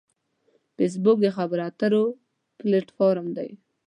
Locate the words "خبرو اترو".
1.37-2.03